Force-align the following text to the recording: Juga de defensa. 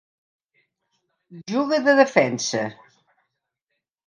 Juga 1.51 1.79
de 1.89 1.95
defensa. 2.01 2.63